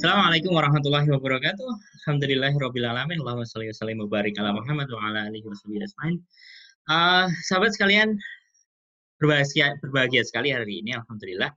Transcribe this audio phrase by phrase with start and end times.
[0.00, 1.68] Assalamualaikum warahmatullahi wabarakatuh.
[2.00, 3.20] Alhamdulillahirabbil alamin.
[3.20, 6.16] Allahumma shalli wa sallim barik ala Muhammad wa ala alihi washabihi ajmain.
[6.88, 8.16] Uh, sahabat sekalian,
[9.20, 11.52] berbahagia berbahagia sekali hari ini alhamdulillah.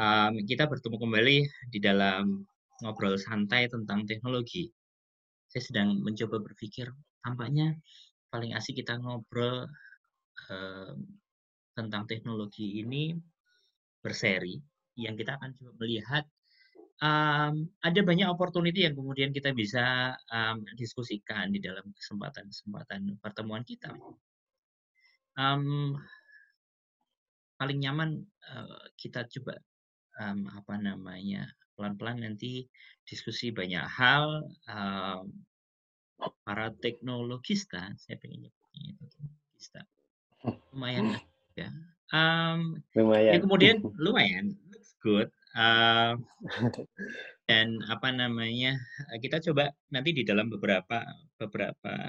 [0.00, 1.38] Um, kita bertemu kembali
[1.68, 2.48] di dalam
[2.80, 4.72] ngobrol santai tentang teknologi.
[5.52, 6.88] Saya sedang mencoba berpikir,
[7.20, 7.76] tampaknya
[8.32, 9.68] paling asik kita ngobrol
[10.48, 10.96] um,
[11.76, 13.12] tentang teknologi ini
[14.00, 14.56] berseri
[14.96, 16.24] yang kita akan coba melihat
[17.02, 23.90] um, ada banyak opportunity yang kemudian kita bisa um, diskusikan di dalam kesempatan-kesempatan pertemuan kita.
[25.34, 25.98] Um,
[27.58, 28.22] paling nyaman
[28.54, 29.58] uh, kita coba
[30.22, 32.70] um, apa namanya pelan-pelan nanti
[33.02, 35.26] diskusi banyak hal um,
[36.46, 39.80] para teknologista saya pengen nyebutnya itu teknologista
[40.70, 41.04] lumayan
[41.58, 41.70] ya.
[42.12, 43.32] Um, lumayan.
[43.34, 46.16] ya kemudian lumayan looks good Uh,
[47.48, 48.80] dan apa namanya
[49.20, 51.04] kita coba nanti di dalam beberapa
[51.36, 52.08] beberapa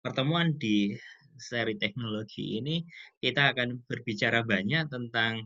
[0.00, 0.96] pertemuan di
[1.36, 2.80] seri teknologi ini
[3.20, 5.44] kita akan berbicara banyak tentang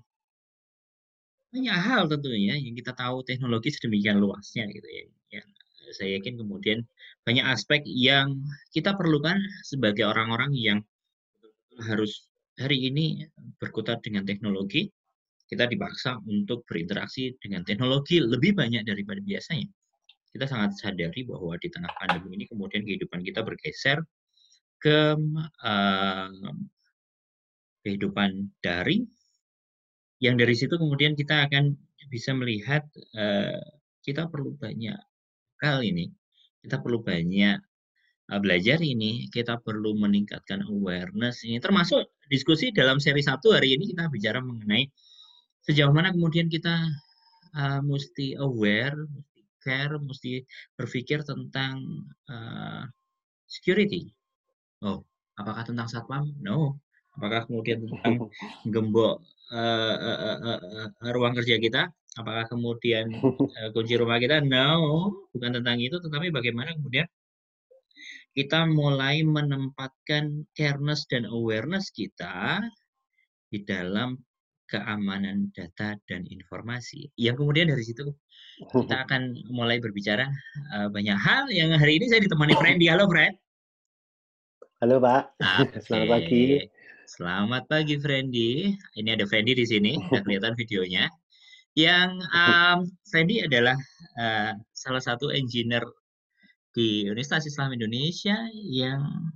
[1.55, 5.06] banyak hal tentunya yang kita tahu teknologi sedemikian luasnya gitu ya.
[5.39, 5.47] Yang
[5.95, 6.83] saya yakin kemudian
[7.23, 8.42] banyak aspek yang
[8.75, 10.78] kita perlukan sebagai orang-orang yang
[11.86, 12.27] harus
[12.58, 13.27] hari ini
[13.58, 14.91] berkutat dengan teknologi
[15.45, 19.69] kita dipaksa untuk berinteraksi dengan teknologi lebih banyak daripada biasanya.
[20.34, 24.03] Kita sangat sadari bahwa di tengah pandemi ini kemudian kehidupan kita bergeser
[24.83, 25.14] ke
[25.62, 26.28] uh,
[27.84, 29.06] kehidupan daring,
[30.19, 31.77] yang dari situ kemudian kita akan
[32.08, 32.83] bisa melihat
[33.14, 33.61] uh,
[34.03, 34.97] kita perlu banyak
[35.62, 36.11] hal ini,
[36.64, 37.61] kita perlu banyak
[38.33, 43.92] uh, belajar ini, kita perlu meningkatkan awareness ini, termasuk diskusi dalam seri satu hari ini
[43.95, 44.89] kita bicara mengenai
[45.65, 46.75] sejauh mana kemudian kita
[47.57, 50.33] uh, mesti aware, mesti care, mesti
[50.77, 52.84] berpikir tentang uh,
[53.48, 54.12] security.
[54.85, 55.01] Oh,
[55.41, 56.36] apakah tentang satpam?
[56.45, 56.77] No.
[57.14, 58.27] Apakah kemudian tentang
[58.74, 59.23] gembok
[59.55, 60.61] uh, uh, uh, uh,
[60.91, 61.89] uh, ruang kerja kita?
[62.14, 64.42] Apakah kemudian uh, kunci rumah kita?
[64.42, 67.07] No, bukan tentang itu, tetapi bagaimana kemudian
[68.35, 72.67] kita mulai menempatkan careness dan awareness kita
[73.47, 74.19] di dalam
[74.69, 77.13] keamanan data dan informasi.
[77.20, 78.08] Yang kemudian dari situ
[78.73, 80.29] kita akan mulai berbicara
[80.77, 82.86] uh, banyak hal yang hari ini saya ditemani Freddy.
[82.89, 83.35] Halo Fred.
[84.80, 85.24] Halo Pak.
[85.64, 85.80] Okay.
[85.80, 86.45] Selamat pagi.
[87.05, 88.73] Selamat pagi Freddy.
[88.97, 91.08] Ini ada Freddy di sini, sudah kelihatan videonya.
[91.74, 92.79] Yang um,
[93.11, 93.77] Freddy adalah
[94.17, 95.83] uh, salah satu engineer
[96.74, 99.30] di Universitas Islam Indonesia yang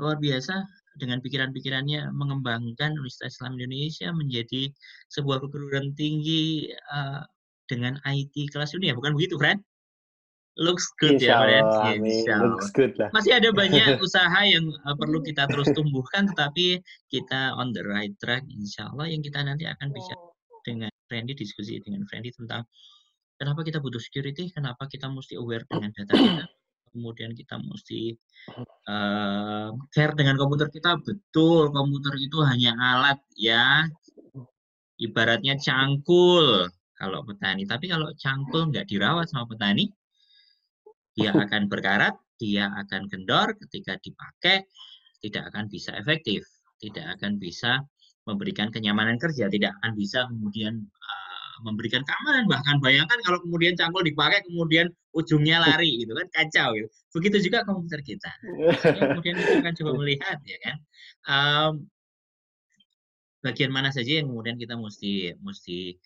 [0.00, 0.64] luar biasa
[1.00, 4.62] dengan pikiran-pikirannya mengembangkan Universitas Islam Indonesia menjadi
[5.08, 7.24] sebuah perguruan tinggi uh,
[7.70, 9.56] dengan IT kelas dunia, bukan begitu, Fred?
[10.60, 12.04] Looks good Insya ya, Fred.
[12.04, 13.08] Insya Looks good lah.
[13.16, 18.12] Masih ada banyak usaha yang uh, perlu kita terus tumbuhkan, tetapi kita on the right
[18.20, 20.12] track, Insya Allah yang kita nanti akan bisa
[20.62, 22.68] dengan Friendly diskusi dengan Friendly tentang
[23.40, 26.44] kenapa kita butuh security, kenapa kita mesti aware dengan data kita,
[26.92, 28.12] kemudian kita mesti
[28.86, 33.88] uh, care dengan komputer kita betul komputer itu hanya alat ya.
[35.00, 37.66] Ibaratnya cangkul kalau petani.
[37.66, 39.90] Tapi kalau cangkul nggak dirawat sama petani
[41.16, 44.68] dia akan berkarat dia akan kendor ketika dipakai
[45.22, 46.42] tidak akan bisa efektif
[46.82, 47.82] tidak akan bisa
[48.26, 51.22] memberikan kenyamanan kerja tidak akan bisa kemudian uh,
[51.62, 52.50] memberikan keamanan.
[52.50, 56.88] Bahkan bayangkan kalau kemudian cangkul dipakai kemudian ujungnya lari gitu kan kacau gitu.
[57.12, 58.30] Begitu juga komputer kita.
[59.12, 60.76] Kemudian kita akan coba melihat ya kan.
[61.28, 61.72] Um,
[63.42, 65.98] bagian mana saja yang kemudian kita mesti mesti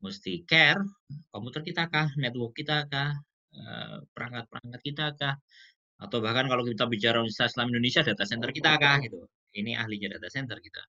[0.00, 0.80] mesti care?
[1.28, 2.08] Komputer kita kah?
[2.16, 3.12] Network kita kah?
[4.14, 5.36] Perangkat-perangkat kita kah?
[6.00, 9.26] Atau bahkan kalau kita bicara Universitas Islam Indonesia data center kita kah gitu?
[9.54, 10.82] Ini ahlinya data center kita.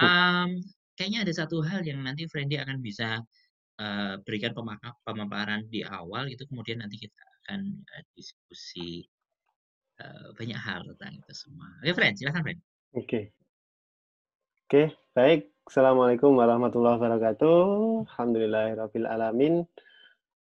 [0.00, 0.58] Um,
[0.98, 3.22] kayaknya ada satu hal yang nanti Friendly akan bisa
[3.78, 4.52] uh, berikan
[5.06, 9.06] pemaparan di awal itu kemudian nanti kita akan uh, diskusi
[10.02, 11.68] uh, banyak hal tentang itu semua.
[11.82, 12.60] Oke, Friend, silakan, Friend.
[12.94, 13.06] Oke.
[13.06, 13.24] Okay.
[14.68, 14.86] Oke, okay,
[15.16, 15.40] baik.
[15.64, 17.60] Assalamualaikum warahmatullahi wabarakatuh.
[18.04, 19.64] Alhamdulillahirabbil alamin.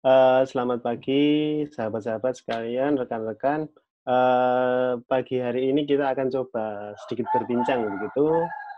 [0.04, 3.72] Uh, selamat pagi sahabat-sahabat sekalian, rekan-rekan.
[4.08, 8.24] Uh, pagi hari ini kita akan coba sedikit berbincang begitu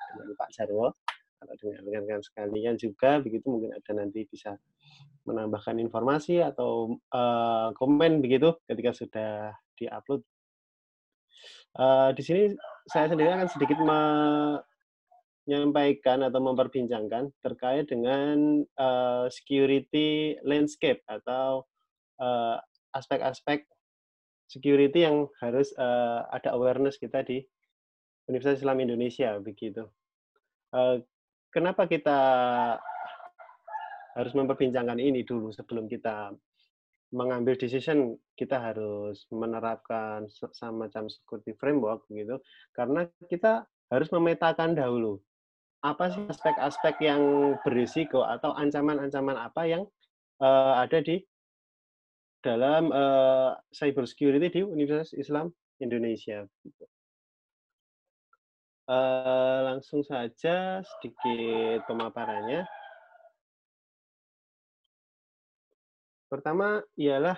[0.09, 0.89] dengan Pak Jarwo
[1.39, 4.59] kalau dengan rekan-rekan sekalian juga begitu mungkin ada nanti bisa
[5.23, 10.19] menambahkan informasi atau uh, komen begitu ketika sudah diupload.
[11.79, 12.51] Uh, di sini
[12.91, 13.79] saya sendiri akan sedikit
[15.47, 21.63] menyampaikan atau memperbincangkan terkait dengan uh, security landscape atau
[22.91, 23.63] aspek-aspek
[24.49, 27.45] security yang harus uh, ada awareness kita di
[28.25, 29.85] Universitas Islam Indonesia begitu.
[30.73, 30.99] Uh,
[31.53, 32.19] kenapa kita
[34.17, 36.33] harus memperbincangkan ini dulu sebelum kita
[37.09, 42.37] mengambil decision kita harus menerapkan semacam security framework gitu
[42.77, 45.17] karena kita harus memetakan dahulu
[45.79, 49.83] apa sih aspek-aspek yang berisiko atau ancaman-ancaman apa yang
[50.43, 51.23] uh, ada di
[52.43, 56.47] dalam uh, cyber security di Universitas Islam Indonesia.
[58.89, 62.65] Uh, langsung saja sedikit pemaparannya.
[66.25, 67.37] Pertama ialah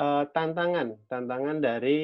[0.00, 2.00] uh, tantangan, tantangan dari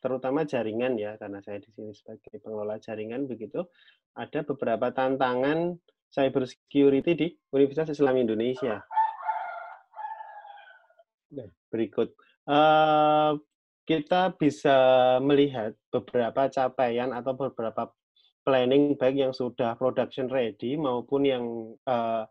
[0.00, 3.68] terutama jaringan ya, karena saya di sini sebagai pengelola jaringan begitu,
[4.16, 5.76] ada beberapa tantangan
[6.08, 8.80] cyber security di Universitas Islam Indonesia.
[11.36, 12.16] Nah, berikut.
[12.48, 13.36] Uh,
[13.84, 14.76] kita bisa
[15.24, 17.88] melihat beberapa capaian atau beberapa
[18.48, 21.44] planning baik yang sudah production ready maupun yang
[21.84, 22.24] uh,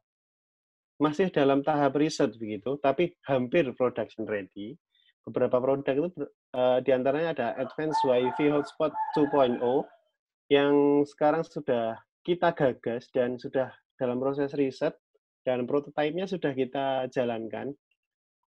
[0.98, 4.74] masih dalam tahap riset begitu, tapi hampir production ready.
[5.30, 6.10] Beberapa produk itu
[6.58, 9.62] uh, di antaranya ada Advanced Wi-Fi Hotspot 2.0
[10.50, 14.98] yang sekarang sudah kita gagas dan sudah dalam proses riset
[15.46, 17.75] dan prototipenya sudah kita jalankan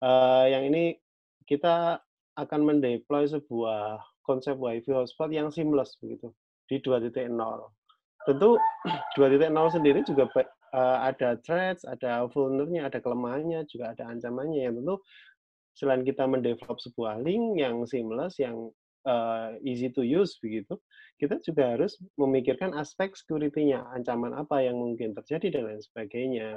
[0.03, 0.99] uh, yang ini
[1.47, 1.99] kita
[2.35, 6.35] akan mendeploy sebuah konsep WiFi hotspot yang seamless begitu
[6.69, 7.11] di 2.0.
[8.25, 8.49] Tentu
[9.17, 10.25] 2.0 sendiri juga
[10.73, 14.99] uh, ada threats, ada vulnernya, ada kelemahannya, juga ada ancamannya yang tentu
[15.75, 18.71] selain kita mendevelop sebuah link yang seamless, yang
[19.03, 20.79] uh, easy to use begitu,
[21.19, 26.49] kita juga harus memikirkan aspek security-nya, ancaman apa yang mungkin terjadi dan lain sebagainya.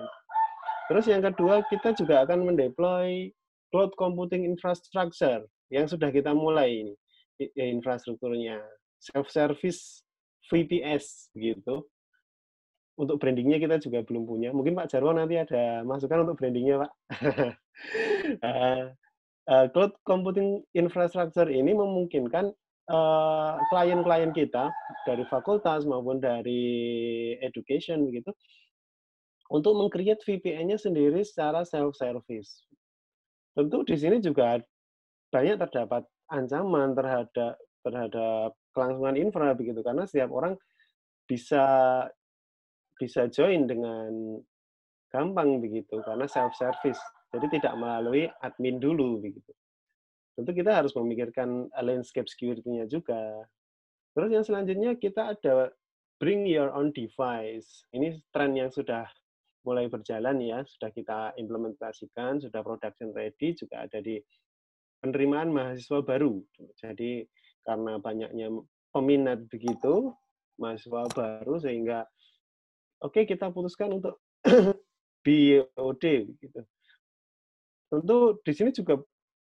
[0.88, 3.34] Terus yang kedua, kita juga akan mendeploy
[3.74, 6.94] cloud computing infrastructure yang sudah kita mulai ini
[7.52, 8.56] ya, infrastrukturnya
[8.98, 10.02] self service
[10.50, 11.86] VPS gitu.
[12.98, 14.50] Untuk brandingnya kita juga belum punya.
[14.50, 16.92] Mungkin Pak Jarwo nanti ada masukan untuk brandingnya Pak.
[18.42, 18.90] Uh,
[19.54, 22.50] uh, cloud computing infrastructure ini memungkinkan
[23.68, 24.64] klien-klien uh, kita
[25.04, 28.32] dari fakultas maupun dari education begitu
[29.52, 32.64] untuk mengcreate VPN-nya sendiri secara self service
[33.52, 34.56] tentu di sini juga
[35.28, 40.54] banyak terdapat ancaman terhadap terhadap kelangsungan infra begitu karena setiap orang
[41.28, 41.64] bisa
[42.98, 44.40] bisa join dengan
[45.08, 49.52] gampang begitu karena self service jadi tidak melalui admin dulu begitu.
[50.32, 53.44] Tentu kita harus memikirkan landscape security-nya juga.
[54.16, 55.68] Terus yang selanjutnya kita ada
[56.16, 57.84] bring your own device.
[57.92, 59.04] Ini tren yang sudah
[59.66, 64.16] mulai berjalan ya, sudah kita implementasikan, sudah production ready, juga ada di
[65.04, 66.40] penerimaan mahasiswa baru.
[66.80, 67.28] Jadi
[67.68, 68.48] karena banyaknya
[68.96, 70.16] peminat begitu,
[70.56, 72.08] mahasiswa baru sehingga
[73.04, 74.16] oke okay, kita putuskan untuk
[75.24, 76.04] BOD
[76.40, 76.60] gitu.
[77.92, 79.04] Tentu di sini juga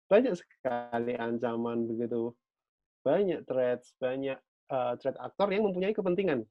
[0.06, 2.31] banyak sekali ancaman begitu.
[3.02, 4.38] Banyak threats, banyak
[4.70, 6.46] uh, threat aktor yang mempunyai kepentingan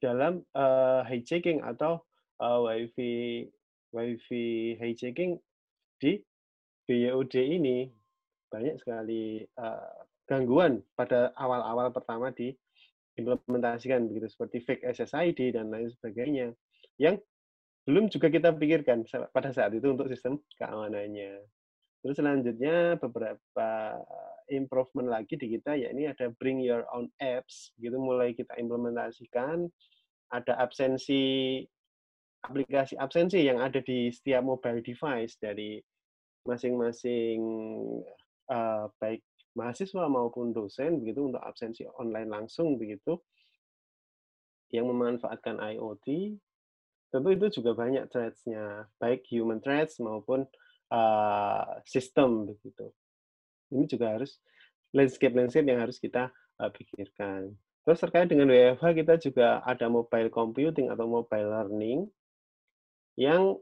[0.00, 2.00] dalam uh, hijacking atau
[2.40, 3.46] uh, wifi
[3.92, 5.36] wifi hijacking
[6.00, 6.20] di
[6.88, 7.88] BYOD ini
[8.50, 12.52] banyak sekali uh, gangguan pada awal-awal pertama di
[13.16, 16.52] implementasikan begitu seperti fake SSID dan lain sebagainya
[17.00, 17.16] yang
[17.86, 21.38] belum juga kita pikirkan pada saat itu untuk sistem keamanannya.
[22.02, 23.98] Terus selanjutnya beberapa
[24.50, 29.66] improvement lagi di kita ya ini ada bring your own apps gitu mulai kita implementasikan
[30.30, 31.62] ada absensi
[32.46, 35.82] aplikasi absensi yang ada di setiap mobile device dari
[36.46, 37.42] masing-masing
[38.54, 39.22] uh, baik
[39.56, 43.16] mahasiswa maupun dosen begitu untuk absensi online langsung begitu
[44.68, 46.36] yang memanfaatkan IoT
[47.08, 50.44] tentu itu juga banyak threats-nya baik human threats maupun
[50.92, 52.92] uh, sistem begitu.
[53.72, 54.38] Ini juga harus
[54.92, 57.54] landscape landscape yang harus kita uh, pikirkan.
[57.86, 62.10] Terus terkait dengan WFH kita juga ada mobile computing atau mobile learning
[63.14, 63.56] yang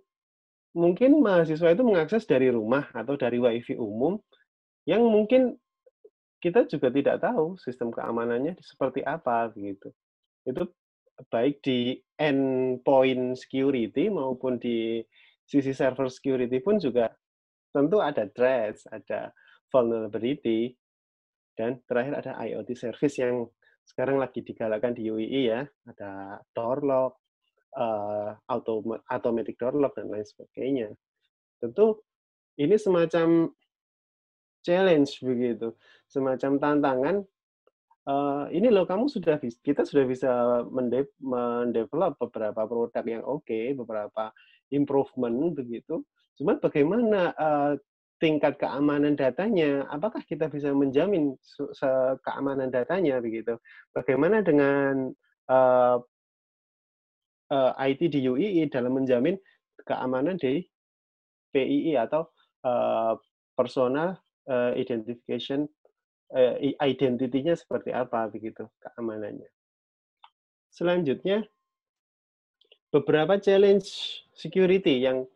[0.75, 4.19] mungkin mahasiswa itu mengakses dari rumah atau dari wifi umum
[4.89, 5.55] yang mungkin
[6.45, 9.89] kita juga tidak tahu sistem keamanannya seperti apa begitu.
[10.45, 10.69] Itu
[11.33, 15.01] baik di endpoint security maupun di
[15.49, 17.09] sisi server security pun juga
[17.73, 19.33] tentu ada threats, ada
[19.73, 20.77] vulnerability,
[21.57, 23.49] dan terakhir ada IoT service yang
[23.89, 27.13] sekarang lagi digalakkan di UII ya, ada door lock,
[27.77, 28.37] uh,
[29.09, 30.89] automatic door lock dan lain sebagainya.
[31.57, 32.05] Tentu
[32.61, 33.49] ini semacam
[34.65, 35.77] challenge begitu,
[36.15, 37.17] semacam tantangan.
[38.05, 40.31] Uh, ini loh kamu sudah kita sudah bisa
[40.69, 44.31] mendep, mendevelop beberapa produk yang oke, okay, beberapa
[44.71, 46.05] improvement begitu.
[46.37, 47.73] Cuma bagaimana uh,
[48.23, 49.89] tingkat keamanan datanya?
[49.91, 51.35] Apakah kita bisa menjamin
[52.23, 53.59] keamanan datanya begitu?
[53.97, 55.11] Bagaimana dengan
[55.49, 55.97] uh,
[57.51, 59.37] uh, IT di UII dalam menjamin
[59.85, 60.65] keamanan di
[61.55, 62.27] PII atau
[62.67, 63.15] uh,
[63.55, 64.19] personal
[64.51, 65.69] uh, identification
[66.33, 69.51] uh, identity-nya seperti apa begitu keamanannya.
[70.73, 71.45] Selanjutnya
[72.95, 75.27] beberapa challenge security yang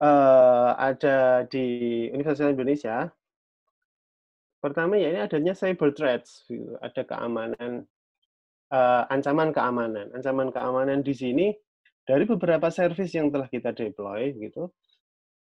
[0.00, 3.10] uh, ada di Universitas Indonesia.
[4.62, 6.80] Pertama ya ini adanya cyber threats, gitu.
[6.80, 7.84] ada keamanan
[8.72, 10.08] uh, ancaman keamanan.
[10.16, 11.46] Ancaman keamanan di sini
[12.08, 14.72] dari beberapa service yang telah kita deploy gitu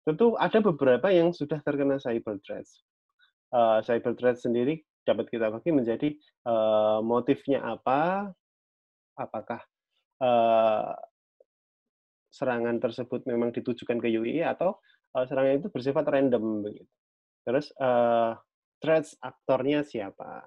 [0.06, 2.86] Tentu ada beberapa yang sudah terkena cyber threats.
[3.54, 6.10] Uh, cyber threat sendiri dapat kita bagi menjadi
[6.50, 8.34] uh, motifnya apa,
[9.16, 9.62] apakah
[10.20, 10.92] uh,
[12.34, 14.82] serangan tersebut memang ditujukan ke UI atau
[15.16, 16.90] uh, serangan itu bersifat random begitu.
[17.46, 18.34] Terus uh,
[18.82, 20.44] threats aktornya siapa?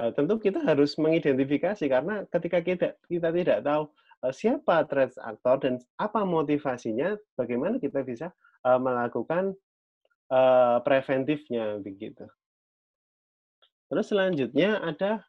[0.00, 3.92] Uh, tentu kita harus mengidentifikasi karena ketika kita kita tidak tahu
[4.34, 8.34] siapa threat actor dan apa motivasinya, bagaimana kita bisa
[8.66, 9.54] melakukan
[10.32, 12.24] uh, preventifnya begitu.
[13.88, 15.24] Terus selanjutnya ada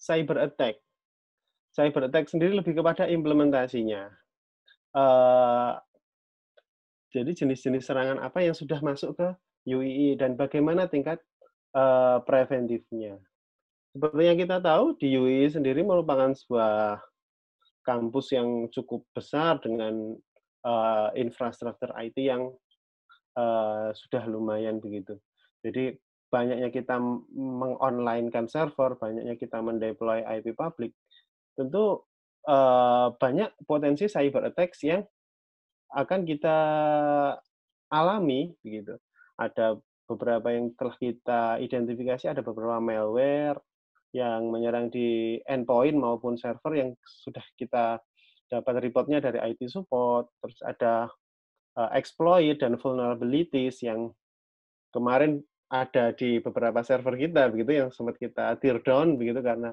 [0.00, 0.80] cyber attack.
[1.76, 4.08] Cyber attack sendiri lebih kepada implementasinya.
[4.90, 5.76] Uh,
[7.10, 9.28] jadi jenis-jenis serangan apa yang sudah masuk ke
[9.68, 11.20] UII dan bagaimana tingkat
[11.76, 13.20] uh, preventifnya.
[13.90, 17.02] Seperti yang kita tahu, di UII sendiri merupakan sebuah
[17.82, 20.14] kampus yang cukup besar dengan
[20.62, 22.54] uh, infrastruktur IT yang
[23.36, 25.18] uh, sudah lumayan begitu.
[25.60, 25.94] Jadi
[26.30, 26.96] banyaknya kita
[27.34, 30.94] mengonlinekan server, banyaknya kita mendeploy IP public,
[31.58, 32.06] tentu
[32.46, 35.02] uh, banyak potensi cyber attacks yang
[35.90, 36.56] akan kita
[37.90, 38.94] alami begitu.
[39.34, 39.74] Ada
[40.06, 43.58] beberapa yang telah kita identifikasi, ada beberapa malware,
[44.10, 48.02] yang menyerang di endpoint maupun server yang sudah kita
[48.50, 51.06] dapat reportnya dari IT support, terus ada
[51.76, 54.10] uh, exploit dan vulnerabilities yang
[54.90, 59.70] kemarin ada di beberapa server kita begitu yang sempat kita tear down begitu karena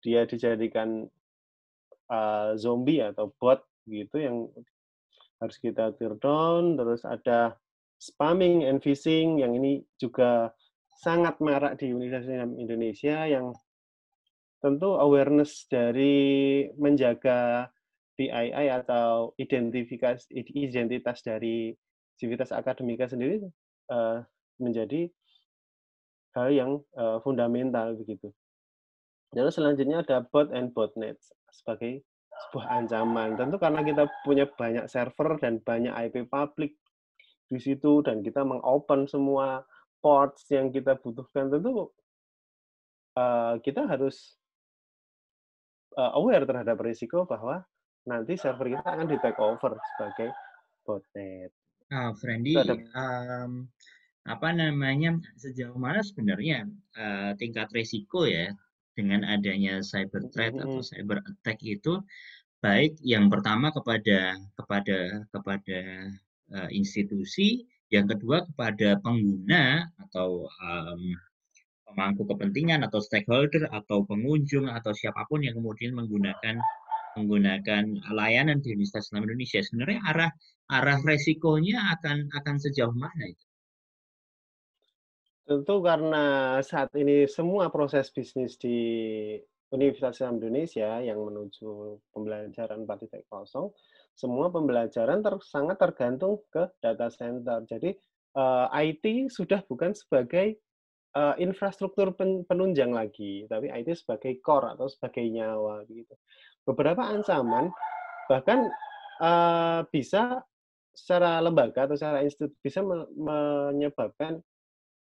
[0.00, 1.04] dia dijadikan
[2.08, 4.36] uh, zombie atau bot gitu yang
[5.38, 6.76] harus kita tear down.
[6.76, 7.56] Terus ada
[7.98, 10.52] spamming and phishing yang ini juga
[10.98, 13.54] sangat marak di Universitas Indonesia yang
[14.58, 17.70] tentu awareness dari menjaga
[18.18, 20.26] PII atau identifikasi
[20.58, 21.70] identitas dari
[22.18, 23.38] civitas akademika sendiri
[23.94, 24.26] uh,
[24.58, 25.06] menjadi
[26.34, 28.34] hal yang uh, fundamental begitu.
[29.38, 31.14] Lalu selanjutnya ada bot and botnet
[31.54, 32.02] sebagai
[32.48, 33.38] sebuah ancaman.
[33.38, 36.74] Tentu karena kita punya banyak server dan banyak IP public
[37.48, 39.62] di situ dan kita mengopen semua
[40.02, 41.90] ports yang kita butuhkan tentu
[43.18, 44.38] uh, kita harus
[45.96, 47.64] uh, aware terhadap risiko bahwa
[48.08, 50.32] nanti server kita akan di take over sebagai
[50.88, 51.52] botnet.
[51.92, 52.56] Nah, Friendly,
[52.96, 53.68] um,
[54.28, 58.52] apa namanya sejauh mana sebenarnya uh, tingkat risiko ya
[58.92, 60.68] dengan adanya cyber threat mm -hmm.
[60.68, 62.00] atau cyber attack itu
[62.60, 65.80] baik yang pertama kepada kepada kepada
[66.52, 71.02] uh, institusi yang kedua kepada pengguna atau um,
[71.88, 76.60] pemangku kepentingan atau stakeholder atau pengunjung atau siapa pun yang kemudian menggunakan
[77.18, 77.84] menggunakan
[78.14, 80.30] layanan di Universitas Islam Indonesia sebenarnya arah
[80.68, 83.44] arah resikonya akan akan sejauh mana itu?
[85.48, 86.24] Tentu karena
[86.60, 88.76] saat ini semua proses bisnis di
[89.72, 93.24] Universitas Islam Indonesia yang menuju pembelajaran 4.0,
[94.12, 97.64] semua pembelajaran ter, sangat tergantung ke data center.
[97.64, 97.96] Jadi
[98.36, 100.56] eh, IT sudah bukan sebagai
[101.16, 106.12] uh, infrastruktur pen, penunjang lagi, tapi IT sebagai core atau sebagai nyawa gitu.
[106.68, 107.72] Beberapa ancaman
[108.28, 108.68] bahkan
[109.24, 110.44] uh, bisa
[110.92, 114.42] secara lembaga atau secara institut bisa me menyebabkan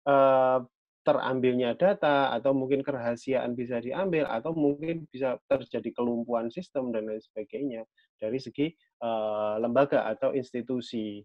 [0.05, 0.61] uh,
[1.01, 7.23] terambilnya data atau mungkin kerahasiaan bisa diambil atau mungkin bisa terjadi kelumpuhan sistem dan lain
[7.23, 7.81] sebagainya
[8.21, 8.69] dari segi
[9.01, 11.23] uh, lembaga atau institusi.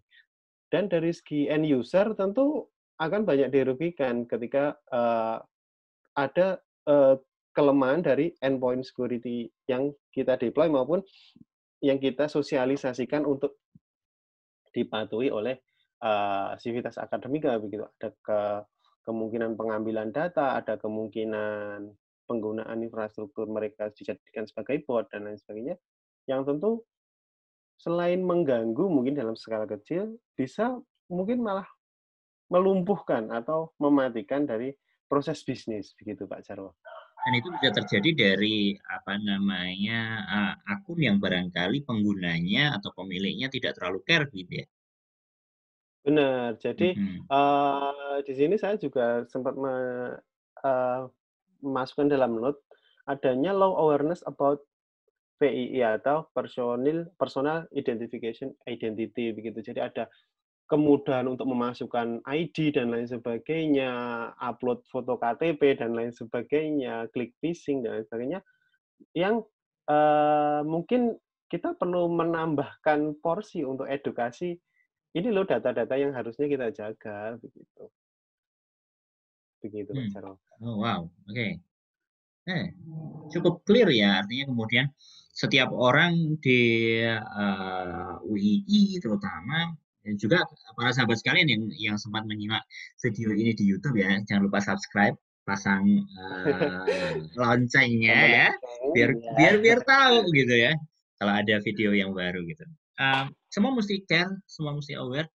[0.65, 2.65] Dan dari segi end user tentu
[2.95, 5.43] akan banyak dirugikan ketika uh,
[6.15, 7.19] ada uh,
[7.51, 11.03] kelemahan dari endpoint security yang kita deploy maupun
[11.83, 13.59] yang kita sosialisasikan untuk
[14.75, 15.59] dipatuhi oleh
[16.03, 16.55] uh,
[16.99, 17.87] akademika begitu.
[17.99, 18.39] Ada ke
[19.07, 21.87] kemungkinan pengambilan data, ada kemungkinan
[22.25, 25.75] penggunaan infrastruktur mereka dijadikan sebagai bot dan lain sebagainya.
[26.25, 26.71] Yang tentu
[27.77, 30.75] selain mengganggu mungkin dalam skala kecil, bisa
[31.07, 31.69] mungkin malah
[32.49, 34.73] melumpuhkan atau mematikan dari
[35.05, 36.77] proses bisnis begitu Pak Jarwo.
[37.25, 43.81] Dan itu bisa terjadi dari apa namanya uh, akun yang barangkali penggunanya atau pemiliknya tidak
[43.81, 44.67] terlalu care gitu ya.
[46.05, 46.61] Benar.
[46.61, 47.19] Jadi mm-hmm.
[47.33, 49.73] uh, di sini saya juga sempat me,
[50.61, 51.09] uh,
[51.65, 52.61] memasukkan dalam note
[53.09, 54.61] adanya low awareness about
[55.41, 59.65] PII atau personal personal identification identity begitu.
[59.65, 60.05] Jadi ada
[60.65, 63.91] kemudahan untuk memasukkan ID dan lain sebagainya,
[64.41, 68.39] upload foto KTP dan lain sebagainya, klik phishing dan lain sebagainya,
[69.13, 69.45] yang
[69.85, 71.13] uh, mungkin
[71.49, 74.57] kita perlu menambahkan porsi untuk edukasi.
[75.15, 77.83] Ini loh data-data yang harusnya kita jaga, begitu.
[79.63, 80.11] Begitu, hmm.
[80.11, 81.31] Pak Oh, wow, oke.
[81.31, 81.61] Okay.
[82.45, 82.67] Eh,
[83.33, 84.85] cukup clear ya, artinya kemudian
[85.33, 89.73] setiap orang di uh, eh, UII terutama
[90.05, 90.45] dan juga
[90.77, 92.61] para sahabat sekalian yang yang sempat menyimak
[93.01, 95.17] video ini di YouTube ya, jangan lupa subscribe,
[95.49, 96.85] pasang uh,
[97.41, 98.47] loncengnya ya,
[98.93, 99.31] biar iya.
[99.33, 100.77] biar biar tahu gitu ya
[101.17, 102.63] kalau ada video yang baru gitu.
[102.95, 105.27] Uh, semua mesti care, semua mesti aware.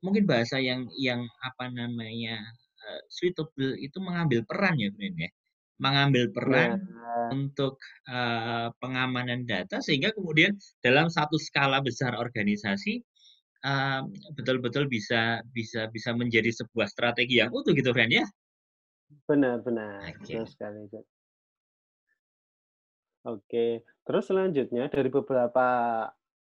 [0.00, 2.40] Mungkin bahasa yang yang apa namanya
[2.80, 5.30] uh, suitable itu mengambil peran ya, Bren ya,
[5.76, 7.28] mengambil peran yeah.
[7.34, 7.76] untuk
[8.08, 13.04] uh, pengamanan data sehingga kemudian dalam satu skala besar organisasi
[14.38, 18.26] betul-betul bisa bisa bisa menjadi sebuah strategi yang utuh gitu, Friend ya?
[19.26, 20.02] Benar, benar.
[20.22, 20.38] Okay.
[20.38, 20.80] Benar sekali.
[23.26, 25.66] Oke, terus selanjutnya dari beberapa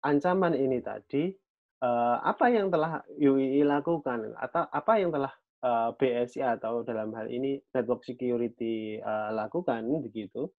[0.03, 1.31] ancaman ini tadi,
[1.79, 5.31] uh, apa yang telah UII lakukan atau apa yang telah
[5.63, 10.51] uh, BSI atau dalam hal ini network security uh, lakukan begitu?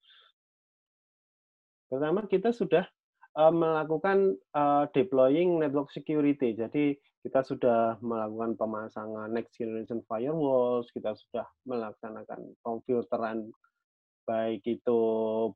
[1.93, 3.04] Pertama kita sudah uh,
[3.35, 6.55] melakukan uh, deploying network security.
[6.55, 6.95] Jadi
[7.25, 13.51] kita sudah melakukan pemasangan next generation firewalls, kita sudah melaksanakan pemfilteran
[14.25, 15.01] baik itu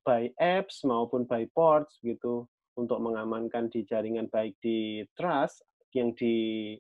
[0.05, 2.45] by apps maupun by ports gitu
[2.77, 5.65] untuk mengamankan di jaringan baik di trust
[5.97, 6.77] yang di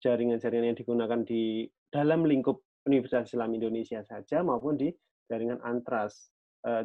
[0.00, 4.92] jaringan-jaringan yang digunakan di dalam lingkup Universitas Islam Indonesia saja maupun di
[5.28, 6.32] jaringan antrust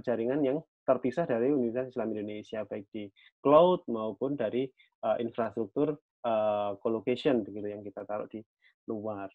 [0.03, 0.59] jaringan yang
[0.89, 3.05] terpisah dari Universitas Islam Indonesia baik di
[3.45, 4.65] cloud maupun dari
[5.05, 5.93] uh, infrastruktur
[6.25, 8.41] uh, colocation begitu yang kita taruh di
[8.89, 9.29] luar.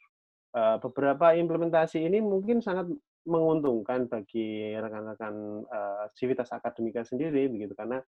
[0.51, 2.91] Uh, beberapa implementasi ini mungkin sangat
[3.25, 8.03] menguntungkan bagi rekan-rekan uh, civitas akademika sendiri begitu karena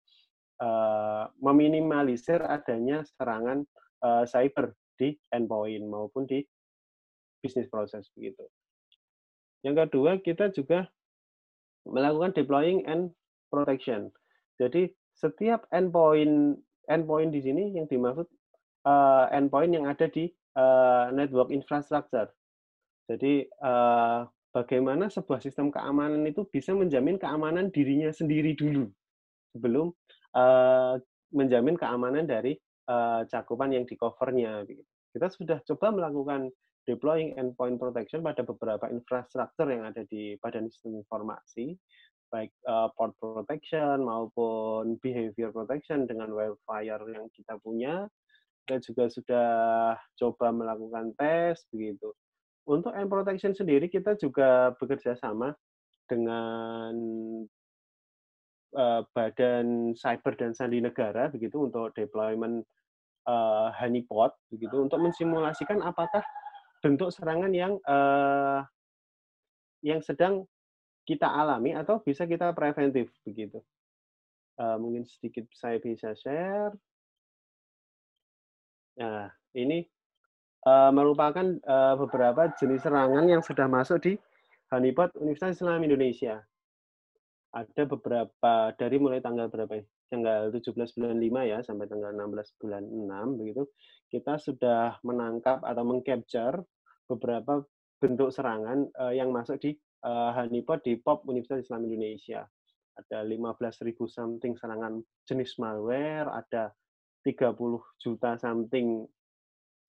[0.61, 3.63] uh, meminimalisir adanya serangan
[4.03, 6.43] uh, cyber di endpoint maupun di
[7.41, 8.45] bisnis proses begitu.
[9.65, 10.91] Yang kedua, kita juga
[11.87, 13.15] melakukan deploying and
[13.49, 14.11] protection.
[14.57, 16.57] Jadi setiap endpoint
[16.87, 18.27] endpoint di sini yang dimaksud
[18.87, 22.31] uh, endpoint yang ada di uh, network infrastructure.
[23.07, 28.89] Jadi uh, bagaimana sebuah sistem keamanan itu bisa menjamin keamanan dirinya sendiri dulu
[29.55, 29.93] sebelum
[30.35, 30.99] uh,
[31.35, 32.57] menjamin keamanan dari
[32.91, 34.65] uh, cakupan yang di covernya.
[35.13, 36.51] Kita sudah coba melakukan
[36.87, 41.75] deploying endpoint protection pada beberapa infrastruktur yang ada di badan sistem informasi
[42.31, 48.07] baik uh, port protection maupun behavior protection dengan wildfire yang kita punya.
[48.67, 49.51] Kita juga sudah
[50.19, 52.11] coba melakukan tes begitu.
[52.67, 55.55] Untuk end protection sendiri kita juga bekerja sama
[56.11, 56.95] dengan
[58.75, 62.67] uh, Badan Cyber dan Sandi Negara begitu untuk deployment
[63.31, 66.23] uh, honeypot begitu untuk mensimulasikan apakah
[66.83, 68.62] bentuk serangan yang uh,
[69.83, 70.47] yang sedang
[71.07, 73.62] kita alami atau bisa kita preventif begitu.
[74.59, 76.75] Uh, mungkin sedikit saya bisa share.
[78.99, 79.87] Nah, ini
[80.66, 84.12] uh, merupakan uh, beberapa jenis serangan yang sudah masuk di
[84.75, 86.42] honeypot Universitas Islam Indonesia.
[87.55, 89.85] Ada beberapa dari mulai tanggal berapa ya?
[90.07, 93.62] Tanggal 17 bulan 5 ya sampai tanggal 16 bulan 6 begitu.
[94.11, 96.62] Kita sudah menangkap atau mengcapture
[97.07, 97.62] beberapa
[98.03, 102.45] bentuk serangan uh, yang masuk di uh, honeypot di POP Universitas Islam Indonesia.
[102.97, 106.73] Ada 15.000 something serangan jenis malware, ada
[107.25, 107.57] 30
[108.01, 109.05] juta something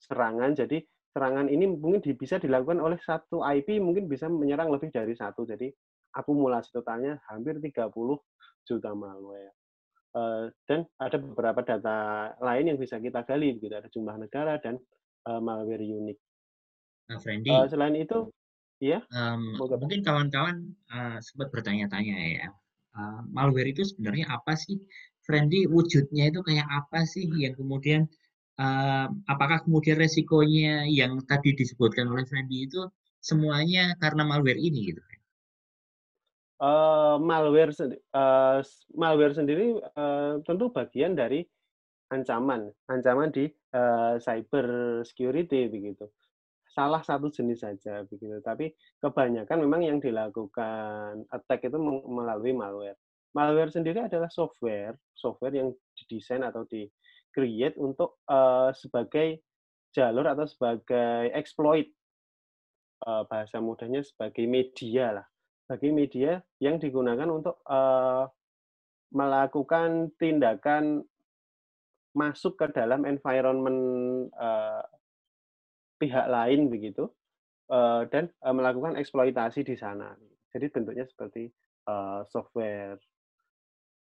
[0.03, 0.53] serangan.
[0.55, 5.47] Jadi serangan ini mungkin bisa dilakukan oleh satu IP mungkin bisa menyerang lebih dari satu.
[5.47, 5.71] Jadi
[6.13, 7.93] akumulasi totalnya hampir 30
[8.67, 9.55] juta malware.
[10.17, 14.81] Uh, dan ada beberapa data lain yang bisa kita gali, begitu ada jumlah negara dan
[15.29, 16.17] uh, malware unik.
[17.07, 17.19] Nah.
[17.23, 18.27] Uh, selain itu,
[18.79, 18.99] ya.
[19.13, 22.47] Um, mungkin kawan-kawan uh, sempat bertanya-tanya ya,
[22.97, 24.77] uh, malware itu sebenarnya apa sih?
[25.27, 28.07] Friendly wujudnya itu kayak apa sih yang kemudian
[28.55, 32.87] uh, apakah kemudian resikonya yang tadi disebutkan oleh Friendly itu
[33.19, 35.01] semuanya karena malware ini gitu?
[36.57, 37.69] Uh, malware
[38.17, 38.65] uh,
[38.97, 41.45] malware sendiri uh, tentu bagian dari
[42.09, 43.45] ancaman ancaman di
[43.77, 44.65] uh, cyber
[45.05, 46.09] security begitu
[46.77, 48.37] salah satu jenis saja begitu.
[48.45, 48.69] Tapi
[49.01, 53.01] kebanyakan memang yang dilakukan attack itu melalui malware.
[53.33, 56.85] Malware sendiri adalah software, software yang didesain atau di
[57.33, 59.41] create untuk uh, sebagai
[59.89, 61.89] jalur atau sebagai exploit
[63.09, 65.25] uh, bahasa mudahnya sebagai media lah,
[65.65, 68.29] bagi media yang digunakan untuk uh,
[69.13, 71.01] melakukan tindakan
[72.17, 73.81] masuk ke dalam environment
[74.33, 74.81] uh,
[75.97, 77.09] pihak lain begitu
[77.73, 80.13] uh, dan uh, melakukan eksploitasi di sana.
[80.53, 81.49] Jadi bentuknya seperti
[81.89, 82.97] uh, software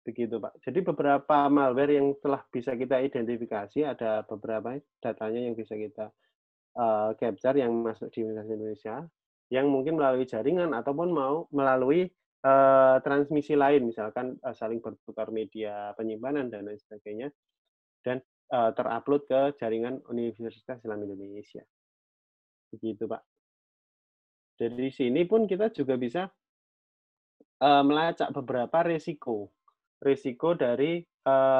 [0.02, 0.58] begitu Pak.
[0.66, 6.10] Jadi beberapa malware yang telah bisa kita identifikasi ada beberapa datanya yang bisa kita
[7.20, 9.04] capture yang masuk di Indonesia
[9.52, 12.08] yang mungkin melalui jaringan ataupun mau melalui
[12.48, 17.30] uh, transmisi lain misalkan uh, saling bertukar media penyimpanan dan lain sebagainya
[18.02, 18.24] dan
[18.56, 21.62] uh, terupload ke jaringan Universitas Islam Indonesia.
[22.72, 23.22] Begitu, Pak.
[24.58, 26.30] Dari sini pun kita juga bisa
[27.62, 29.52] uh, melacak beberapa risiko.
[30.02, 31.02] Risiko dari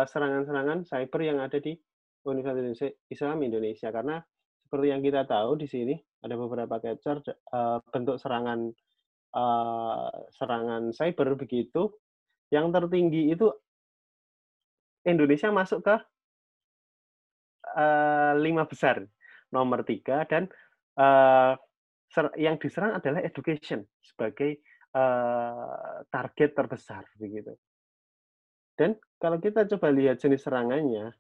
[0.10, 1.78] serangan-serangan uh, cyber yang ada di
[2.26, 3.94] Universitas Islam Indonesia.
[3.94, 4.18] Karena
[4.66, 5.94] seperti yang kita tahu di sini
[6.26, 7.22] ada beberapa capture
[7.54, 8.74] uh, bentuk serangan
[9.38, 11.94] uh, serangan cyber begitu.
[12.50, 13.48] Yang tertinggi itu
[15.06, 15.96] Indonesia masuk ke
[17.78, 19.06] uh, lima besar
[19.50, 20.48] nomor tiga dan
[21.00, 21.54] uh,
[22.36, 24.60] yang diserang adalah education sebagai
[24.96, 27.56] uh, target terbesar begitu.
[28.76, 31.14] Dan kalau kita coba lihat jenis serangannya,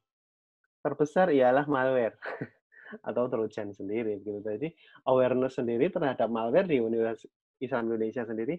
[0.81, 2.17] terbesar ialah malware
[3.07, 4.41] atau trojan sendiri gitu.
[4.41, 4.73] Jadi
[5.07, 7.29] awareness sendiri terhadap malware di Universitas
[7.61, 8.57] Islam Indonesia sendiri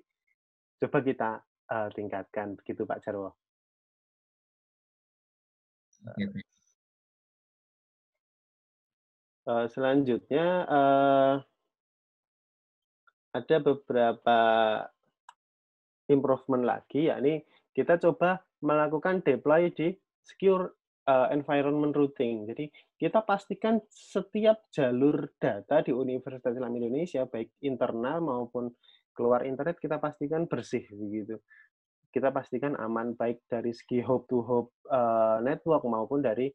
[0.79, 1.31] coba kita
[1.71, 3.35] uh, tingkatkan begitu Pak Jarwo.
[9.43, 11.35] Uh, selanjutnya uh,
[13.35, 14.39] ada beberapa
[16.07, 17.43] improvement lagi, yakni
[17.75, 19.91] kita coba melakukan deploy di
[20.23, 20.71] secure
[21.11, 22.47] uh, environment routing.
[22.47, 28.71] Jadi kita pastikan setiap jalur data di Universitas Islam Indonesia, baik internal maupun
[29.11, 31.43] keluar internet, kita pastikan bersih begitu.
[32.13, 36.53] Kita pastikan aman baik dari segi hub to hub uh, network maupun dari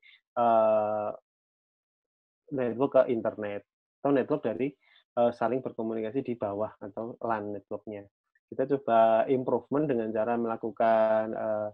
[2.53, 3.63] network ke internet
[3.99, 4.71] atau network dari
[5.17, 8.05] uh, saling berkomunikasi di bawah atau LAN networknya.
[8.47, 11.69] Kita coba improvement dengan cara melakukan uh,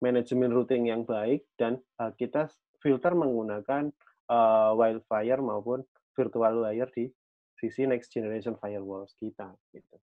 [0.00, 2.48] manajemen routing yang baik dan uh, kita
[2.80, 3.92] filter menggunakan
[4.32, 5.84] uh, wildfire maupun
[6.16, 7.12] virtual wire di
[7.60, 9.52] sisi next generation firewalls kita.
[9.76, 9.96] Gitu.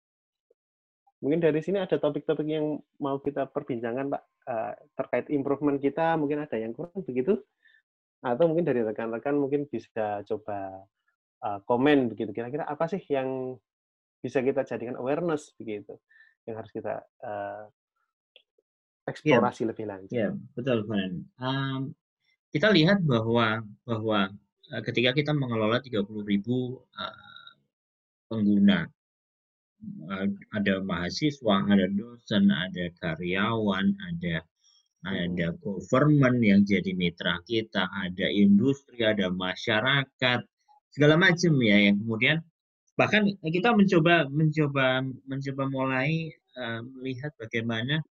[1.26, 4.24] Mungkin dari sini ada topik-topik yang mau kita perbincangkan, Pak,
[4.94, 6.14] terkait improvement kita.
[6.14, 7.42] Mungkin ada yang kurang begitu?
[8.22, 10.86] Atau mungkin dari rekan-rekan mungkin bisa coba
[11.46, 13.56] uh, komen begitu kira-kira apa sih yang
[14.22, 15.96] bisa kita jadikan awareness begitu
[16.50, 17.70] yang harus kita uh,
[19.08, 19.70] eksplorasi yeah.
[19.72, 20.12] lebih lanjut.
[20.12, 21.00] Ya, yeah, betul, Pak.
[21.40, 21.96] Um,
[22.52, 24.20] kita lihat bahwa bahwa
[24.72, 27.52] uh, ketika kita mengelola 30 ribu uh,
[28.28, 28.88] pengguna,
[30.12, 34.44] uh, ada mahasiswa, ada dosen, ada karyawan, ada
[35.06, 40.40] ada government yang jadi mitra kita, ada industri, ada masyarakat,
[40.98, 42.38] segala macam ya yang kemudian
[42.98, 48.02] bahkan kita mencoba mencoba mencoba mulai uh, melihat bagaimana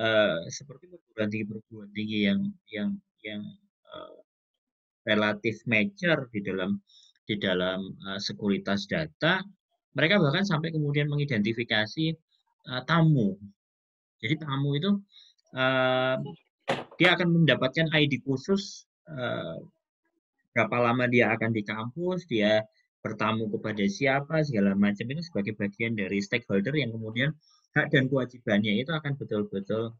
[0.00, 2.40] uh, seperti perguruan tinggi perguruan tinggi yang
[2.72, 3.44] yang yang
[3.92, 4.16] uh,
[5.04, 6.80] relatif mature di dalam
[7.28, 9.44] di dalam uh, sekuritas data
[9.92, 12.16] mereka bahkan sampai kemudian mengidentifikasi
[12.72, 13.36] uh, tamu.
[14.24, 14.96] Jadi tamu itu
[17.00, 19.60] dia akan mendapatkan ID khusus uh,
[20.56, 22.64] berapa lama dia akan di kampus, dia
[23.04, 27.30] bertamu kepada siapa, segala macam itu sebagai bagian dari stakeholder yang kemudian
[27.76, 29.92] hak dan kewajibannya itu akan betul-betul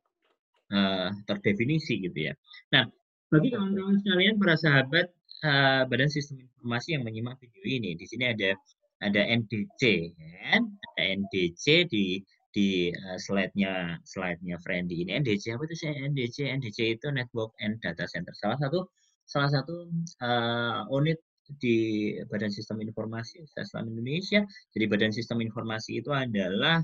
[0.73, 2.35] uh, terdefinisi gitu ya.
[2.73, 2.89] Nah,
[3.29, 5.07] bagi kawan-kawan sekalian, para sahabat
[5.45, 8.57] uh, Badan Sistem Informasi yang menyimak video ini, di sini ada
[9.05, 9.83] ada NDC,
[10.17, 10.73] kan?
[10.97, 12.25] ada NDC di
[12.57, 15.21] di uh, slide-nya slide-nya Friendly ini.
[15.21, 15.93] NDC apa itu sih?
[15.93, 18.33] NDC NDC itu Network and Data Center.
[18.33, 18.89] Salah satu
[19.29, 19.93] salah satu
[20.25, 21.21] uh, unit
[21.61, 24.41] di Badan Sistem Informasi Islam Indonesia.
[24.73, 26.81] Jadi Badan Sistem Informasi itu adalah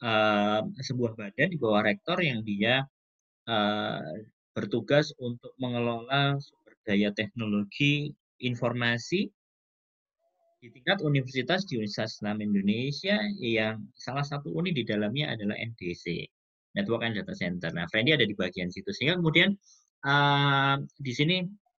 [0.00, 2.80] uh, sebuah badan di bawah rektor yang dia
[3.46, 4.00] uh,
[4.56, 9.28] bertugas untuk mengelola sumber daya teknologi informasi
[10.60, 16.04] di tingkat universitas di Universitas Islam Indonesia yang salah satu uni di dalamnya adalah NDC,
[16.76, 17.72] Network and Data Center.
[17.72, 18.92] Nah, Friendly ada di bagian situ.
[18.92, 19.56] Sehingga kemudian
[20.04, 21.36] uh, di sini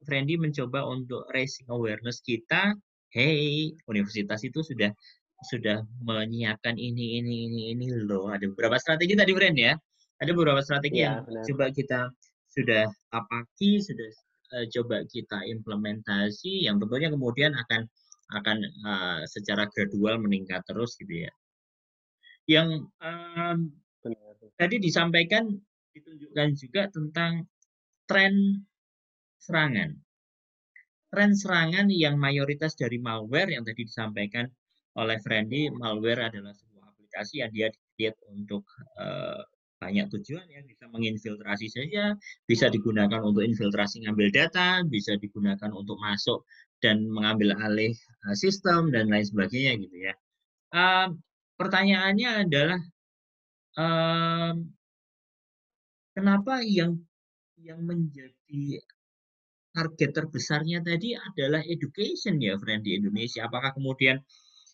[0.09, 2.73] Friendly mencoba untuk raising awareness kita,
[3.13, 4.89] hey, universitas itu sudah
[5.45, 8.33] sudah menyiapkan ini ini ini ini loh.
[8.33, 9.77] Ada beberapa strategi tadi Friend ya.
[10.25, 11.45] Ada beberapa strategi ya, yang benar.
[11.45, 12.01] coba kita
[12.49, 14.09] sudah apaki, sudah
[14.57, 17.85] uh, coba kita implementasi yang tentunya kemudian akan
[18.31, 21.33] akan uh, secara gradual meningkat terus gitu ya.
[22.47, 23.75] Yang um,
[24.57, 25.51] tadi disampaikan
[25.95, 27.47] ditunjukkan juga tentang
[28.07, 28.65] tren
[29.43, 29.95] serangan.
[31.11, 34.47] Tren serangan yang mayoritas dari malware yang tadi disampaikan
[34.99, 38.63] oleh Friendly, malware adalah sebuah aplikasi yang dia create untuk
[38.99, 39.43] uh,
[39.81, 42.13] banyak tujuan ya bisa menginfiltrasi saja
[42.45, 46.45] bisa digunakan untuk infiltrasi ngambil data bisa digunakan untuk masuk
[46.81, 47.93] dan mengambil alih
[48.27, 50.15] uh, sistem dan lain sebagainya gitu ya.
[50.73, 51.09] Uh,
[51.61, 52.81] pertanyaannya adalah
[53.77, 54.53] uh,
[56.17, 57.01] kenapa yang
[57.61, 58.81] yang menjadi
[59.71, 63.47] target terbesarnya tadi adalah education ya friend di Indonesia?
[63.47, 64.19] Apakah kemudian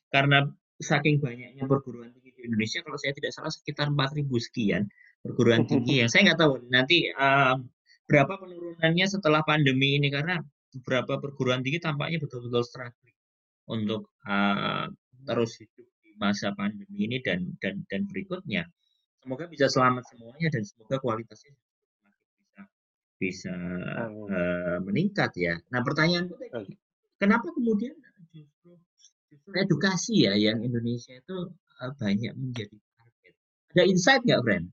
[0.08, 0.46] karena
[0.80, 4.82] saking banyaknya perguruan tinggi di Indonesia kalau saya tidak salah sekitar 4.000 sekian
[5.24, 7.56] perguruan tinggi yang saya nggak tahu nanti uh,
[8.06, 10.08] berapa penurunannya setelah pandemi ini?
[10.08, 10.38] Karena
[10.80, 13.16] beberapa perguruan tinggi tampaknya betul-betul struggling
[13.66, 14.86] untuk uh,
[15.26, 18.68] terus hidup di masa pandemi ini dan dan dan berikutnya
[19.20, 21.52] semoga bisa selamat semuanya dan semoga kualitasnya
[22.38, 22.62] bisa
[23.16, 23.54] bisa
[24.06, 26.76] uh, meningkat ya nah pertanyaan tadi
[27.18, 27.96] kenapa kemudian
[29.46, 33.34] justru edukasi ya yang Indonesia itu uh, banyak menjadi target.
[33.74, 34.66] Ada insight nggak, Friend?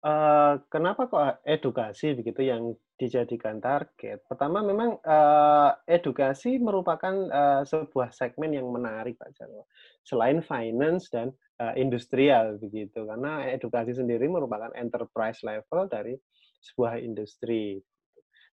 [0.00, 4.20] Uh, kenapa kok edukasi begitu yang dijadikan target?
[4.28, 9.64] Pertama memang uh, edukasi merupakan uh, sebuah segmen yang menarik Pak Jarwo.
[10.04, 16.12] Selain finance dan uh, industrial begitu, karena edukasi sendiri merupakan enterprise level dari
[16.60, 17.80] sebuah industri.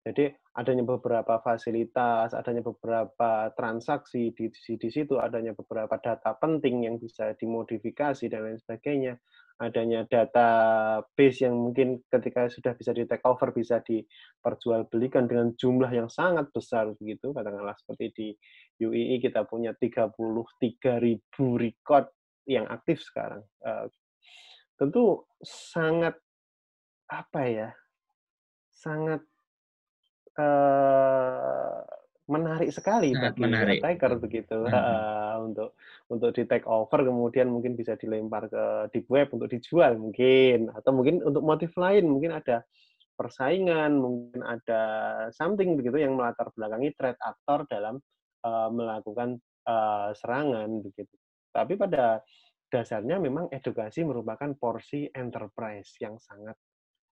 [0.04, 0.28] Jadi
[0.60, 7.00] adanya beberapa fasilitas, adanya beberapa transaksi di, di, di situ, adanya beberapa data penting yang
[7.00, 9.16] bisa dimodifikasi dan lain sebagainya,
[9.62, 16.10] adanya database yang mungkin ketika sudah bisa di take over bisa diperjualbelikan dengan jumlah yang
[16.10, 18.28] sangat besar begitu, katakanlah seperti di
[18.82, 20.18] UII kita punya 33.000
[21.38, 22.06] record
[22.50, 23.46] yang aktif sekarang.
[23.62, 23.86] Uh,
[24.74, 26.18] tentu sangat
[27.06, 27.70] apa ya?
[28.74, 29.22] Sangat
[30.34, 33.78] uh, menarik sekali Sangat bagi menarik.
[33.84, 34.72] attacker begitu hmm.
[34.72, 35.76] uh, untuk
[36.08, 40.90] untuk di take over kemudian mungkin bisa dilempar ke deep web untuk dijual mungkin atau
[40.96, 42.64] mungkin untuk motif lain mungkin ada
[43.14, 44.82] persaingan mungkin ada
[45.36, 48.00] something begitu yang melatar belakangi threat actor dalam
[48.42, 49.36] uh, melakukan
[49.68, 51.12] uh, serangan begitu
[51.52, 52.24] tapi pada
[52.72, 56.56] dasarnya memang edukasi merupakan porsi enterprise yang sangat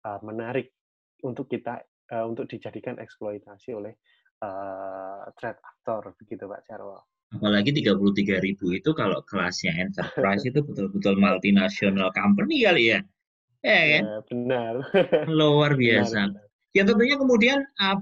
[0.02, 0.74] uh, menarik
[1.22, 3.94] untuk kita uh, untuk dijadikan eksploitasi oleh
[4.42, 7.00] uh, threat actor begitu Pak Jarwo.
[7.34, 13.00] Apalagi 33 ribu itu kalau kelasnya enterprise itu betul-betul multinasional company kali ya.
[13.66, 14.02] Ya kan?
[14.06, 14.72] Ya, benar.
[15.26, 16.30] Luar biasa.
[16.30, 16.44] Benar, benar.
[16.76, 17.96] Yang tentunya kemudian uh,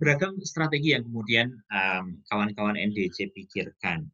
[0.00, 4.08] beragam strategi yang kemudian um, kawan-kawan NDC pikirkan.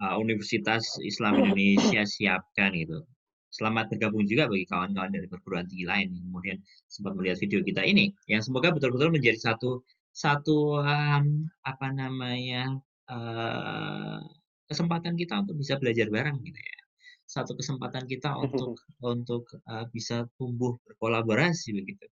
[0.00, 3.04] Uh, Universitas Islam Indonesia siapkan itu
[3.50, 7.82] selamat bergabung juga bagi kawan-kawan dari perguruan tinggi lain yang kemudian sempat melihat video kita
[7.82, 12.76] ini yang semoga betul-betul menjadi satu satu um, apa namanya
[13.10, 14.18] uh,
[14.66, 16.80] kesempatan kita untuk bisa belajar bareng gitu ya.
[17.26, 18.78] Satu kesempatan kita untuk
[19.12, 22.06] untuk uh, bisa tumbuh berkolaborasi begitu.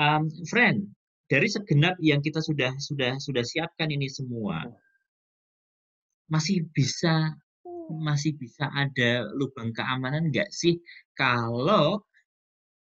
[0.00, 0.88] Um, friend
[1.28, 4.64] dari segenap yang kita sudah sudah sudah siapkan ini semua
[6.30, 7.36] masih bisa
[7.90, 10.78] masih bisa ada lubang keamanan nggak sih?
[11.18, 12.06] Kalau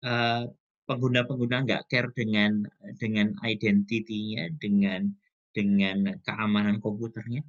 [0.02, 0.44] uh,
[0.87, 2.64] pengguna-pengguna nggak care dengan
[2.96, 5.11] dengan identitinya, dengan
[5.51, 7.42] dengan keamanan komputernya?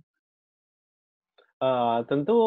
[1.58, 2.38] Uh, tentu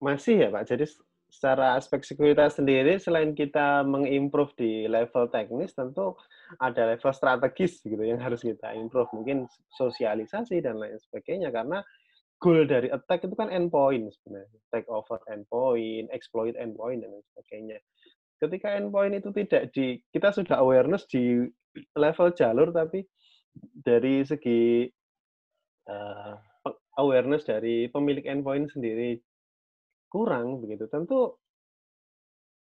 [0.00, 0.68] masih ya Pak.
[0.68, 0.84] Jadi
[1.28, 6.16] secara aspek sekuritas sendiri, selain kita mengimprove di level teknis, tentu
[6.56, 9.12] ada level strategis gitu yang harus kita improve.
[9.12, 9.44] Mungkin
[9.76, 11.52] sosialisasi dan lain sebagainya.
[11.52, 11.84] Karena
[12.40, 14.58] goal dari attack itu kan endpoint sebenarnya.
[14.72, 17.78] Take over endpoint, exploit endpoint, dan lain sebagainya.
[18.38, 21.42] Ketika endpoint itu tidak di, kita sudah awareness di
[21.98, 23.02] level jalur, tapi
[23.58, 24.86] dari segi
[25.90, 26.34] uh,
[26.98, 29.18] awareness dari pemilik endpoint sendiri
[30.06, 31.38] kurang begitu, tentu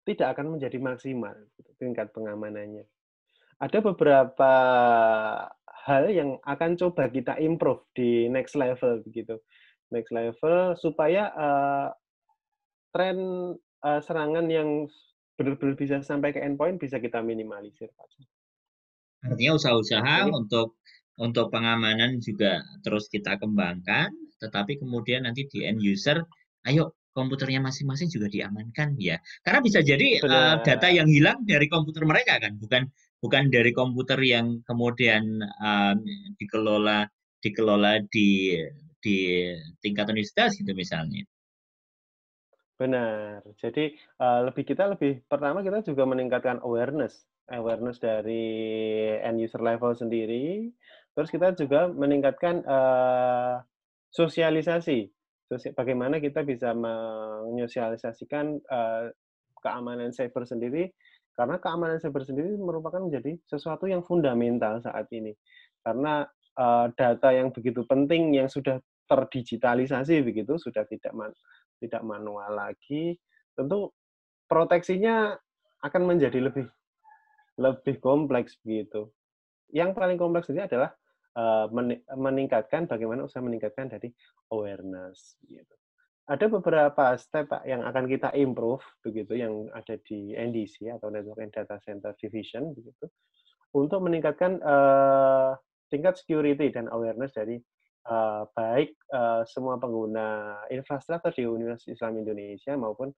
[0.04, 2.84] tidak akan menjadi maksimal gitu, tingkat pengamanannya.
[3.58, 4.52] Ada beberapa
[5.84, 9.40] hal yang akan coba kita improve di next level begitu.
[9.92, 11.88] Next level supaya uh,
[12.92, 13.18] tren
[13.84, 14.88] uh, serangan yang
[15.34, 17.90] benar-benar bisa sampai ke endpoint bisa kita minimalisir.
[19.24, 20.78] Artinya usaha-usaha untuk
[21.14, 24.10] untuk pengamanan juga terus kita kembangkan,
[24.42, 26.22] tetapi kemudian nanti di end user,
[26.66, 29.22] ayo komputernya masing-masing juga diamankan ya.
[29.46, 32.90] Karena bisa jadi uh, data yang hilang dari komputer mereka kan, bukan
[33.22, 35.94] bukan dari komputer yang kemudian uh,
[36.36, 37.06] dikelola
[37.38, 38.58] dikelola di
[38.98, 39.16] di
[39.78, 41.22] tingkat universitas gitu misalnya.
[42.74, 43.46] Benar.
[43.62, 48.42] Jadi uh, lebih kita lebih pertama kita juga meningkatkan awareness, awareness dari
[49.22, 50.74] end user level sendiri.
[51.14, 53.62] Terus kita juga meningkatkan uh,
[54.10, 55.06] sosialisasi
[55.78, 59.06] bagaimana kita bisa menyosialisasikan uh,
[59.62, 60.90] keamanan cyber sendiri
[61.34, 65.34] karena keamanan cyber sendiri merupakan menjadi sesuatu yang fundamental saat ini
[65.82, 66.26] karena
[66.58, 71.12] uh, data yang begitu penting yang sudah terdigitalisasi begitu sudah tidak
[71.82, 73.18] tidak manual lagi
[73.54, 73.90] tentu
[74.46, 75.34] proteksinya
[75.84, 76.66] akan menjadi lebih
[77.58, 79.10] lebih kompleks begitu
[79.74, 80.94] yang paling kompleks ini adalah
[81.34, 81.66] uh,
[82.14, 84.10] meningkatkan bagaimana usaha meningkatkan dari
[84.54, 85.74] awareness gitu.
[86.24, 91.44] Ada beberapa step Pak yang akan kita improve begitu yang ada di NDC atau Network
[91.44, 93.12] and Data Center Division begitu
[93.76, 95.52] untuk meningkatkan uh,
[95.92, 97.60] tingkat security dan awareness dari
[98.08, 103.12] uh, baik uh, semua pengguna infrastruktur di Universitas Islam Indonesia maupun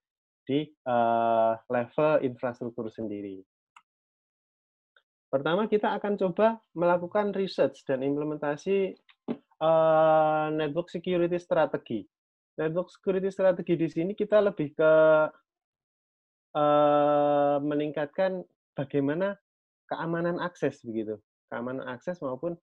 [0.47, 3.43] di uh, level infrastruktur sendiri.
[5.27, 8.95] Pertama, kita akan coba melakukan research dan implementasi
[9.59, 12.07] uh, network security strategi.
[12.57, 14.93] Network security strategi di sini kita lebih ke
[16.57, 18.47] uh, meningkatkan
[18.79, 19.35] bagaimana
[19.91, 21.19] keamanan akses begitu,
[21.51, 22.55] keamanan akses maupun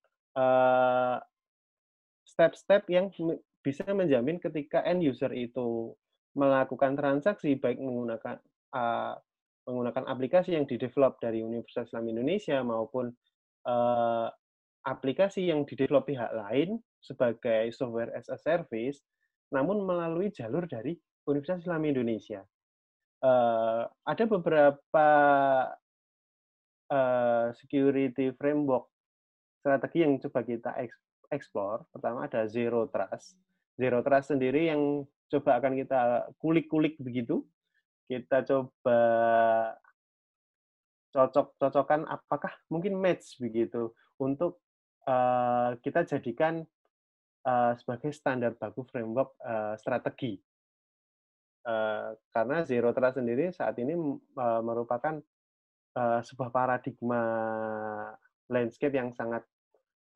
[2.33, 3.13] step-step yang
[3.61, 5.93] bisa menjamin ketika end user itu
[6.33, 8.41] melakukan transaksi baik menggunakan
[8.73, 9.13] uh,
[9.63, 13.13] menggunakan aplikasi yang didevelop dari Universitas Islam Indonesia maupun
[13.69, 14.27] uh,
[14.83, 18.99] aplikasi yang didevelop pihak lain sebagai software as a service,
[19.55, 22.43] namun melalui jalur dari Universitas Islam Indonesia.
[23.23, 25.07] Uh, ada beberapa
[26.91, 28.91] uh, security framework
[29.63, 30.75] strategi yang coba kita
[31.33, 31.83] explore.
[31.89, 33.35] Pertama ada Zero Trust.
[33.75, 37.41] Zero Trust sendiri yang coba akan kita kulik-kulik begitu
[38.07, 38.99] kita coba
[41.13, 44.61] cocok-cocokkan apakah mungkin match begitu untuk
[45.05, 46.65] uh, kita jadikan
[47.45, 50.41] uh, sebagai standar baku framework uh, strategi.
[51.63, 55.15] Uh, karena zero trust sendiri saat ini uh, merupakan
[55.95, 57.23] uh, sebuah paradigma
[58.51, 59.47] landscape yang sangat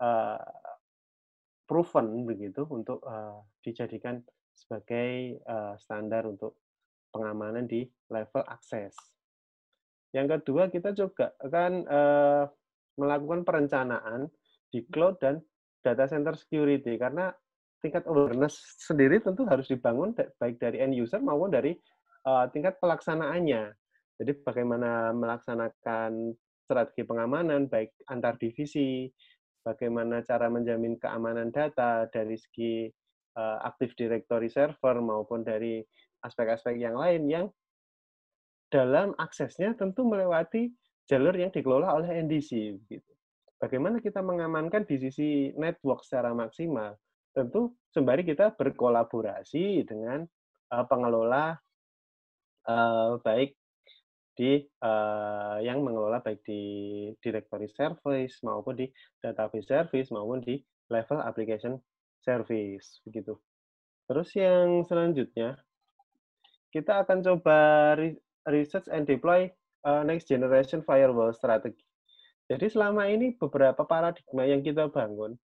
[0.03, 0.43] uh,
[1.67, 4.23] proven begitu untuk uh, dijadikan
[4.55, 6.57] sebagai uh, standar untuk
[7.13, 8.95] pengamanan di level akses.
[10.15, 12.43] Yang kedua, kita juga akan uh,
[12.97, 14.31] melakukan perencanaan
[14.71, 15.43] di cloud dan
[15.83, 17.29] data center security karena
[17.77, 21.77] tingkat awareness sendiri tentu harus dibangun baik dari end user maupun dari
[22.25, 23.69] uh, tingkat pelaksanaannya.
[24.17, 26.33] Jadi bagaimana melaksanakan
[26.65, 29.07] strategi pengamanan baik antar divisi,
[29.67, 32.87] bagaimana cara menjamin keamanan data dari segi
[33.35, 35.83] uh, Active Directory server maupun dari
[36.23, 37.45] aspek-aspek yang lain yang
[38.71, 40.71] dalam aksesnya tentu melewati
[41.07, 42.51] jalur yang dikelola oleh NDC.
[42.87, 43.11] Gitu.
[43.59, 46.95] Bagaimana kita mengamankan di sisi network secara maksimal?
[47.35, 50.23] Tentu sembari kita berkolaborasi dengan
[50.71, 51.59] uh, pengelola
[52.69, 53.56] uh, baik
[54.37, 56.61] di uh, yang mengelola baik di
[57.17, 58.85] directory service maupun di
[59.17, 60.61] database service maupun di
[60.93, 61.81] level application
[62.21, 63.33] service begitu.
[64.05, 65.57] Terus yang selanjutnya
[66.69, 67.59] kita akan coba
[68.45, 69.49] research and deploy
[69.83, 71.83] uh, next generation firewall strategy.
[72.47, 75.35] Jadi selama ini beberapa paradigma yang kita bangun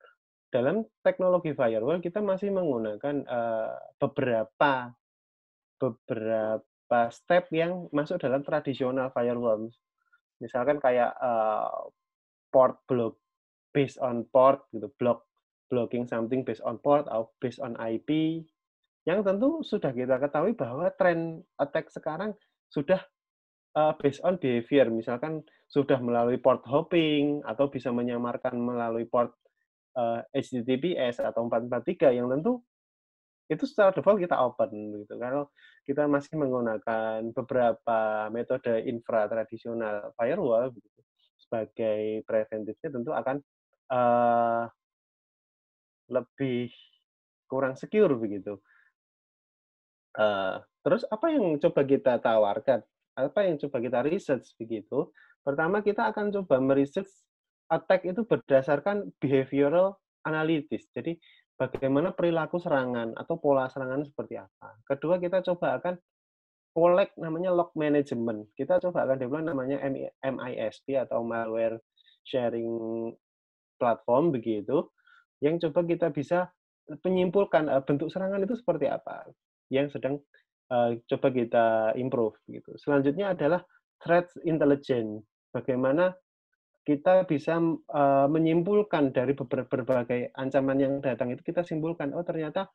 [0.54, 4.94] dalam teknologi firewall kita masih menggunakan uh, beberapa
[5.82, 6.73] beberapa
[7.10, 9.72] step yang masuk dalam tradisional firewall.
[10.38, 11.90] Misalkan kayak uh,
[12.54, 13.18] port block
[13.74, 15.26] based on port gitu, block
[15.72, 18.44] blocking something based on port atau based on IP
[19.04, 22.32] yang tentu sudah kita ketahui bahwa tren attack sekarang
[22.72, 23.04] sudah
[23.76, 29.34] uh, based on behavior, misalkan sudah melalui port hopping atau bisa menyamarkan melalui port
[29.98, 32.62] uh, HTTPS atau 443 yang tentu
[33.52, 34.72] itu secara default kita open
[35.04, 35.14] gitu.
[35.20, 35.52] Kalau
[35.84, 41.00] kita masih menggunakan beberapa metode infra tradisional firewall gitu,
[41.44, 43.38] sebagai preventifnya tentu akan
[43.92, 44.64] uh,
[46.08, 46.72] lebih
[47.52, 48.58] kurang secure begitu.
[50.14, 52.80] Uh, terus apa yang coba kita tawarkan?
[53.14, 55.12] Apa yang coba kita research begitu?
[55.44, 57.12] Pertama kita akan coba meresearch
[57.70, 60.88] attack itu berdasarkan behavioral analysis.
[60.96, 61.20] Jadi
[61.58, 64.78] bagaimana perilaku serangan atau pola serangan seperti apa.
[64.86, 65.96] Kedua, kita coba akan
[66.74, 68.50] collect namanya log management.
[68.58, 69.78] Kita coba akan develop namanya
[70.26, 71.78] MISP atau malware
[72.26, 72.68] sharing
[73.78, 74.88] platform begitu
[75.44, 76.48] yang coba kita bisa
[77.04, 79.28] menyimpulkan uh, bentuk serangan itu seperti apa
[79.68, 80.20] yang sedang
[80.72, 81.66] uh, coba kita
[82.00, 82.76] improve gitu.
[82.80, 83.60] Selanjutnya adalah
[84.00, 85.24] threat intelligence.
[85.52, 86.16] Bagaimana
[86.84, 92.68] kita bisa uh, menyimpulkan dari berbagai ancaman yang datang itu kita simpulkan oh ternyata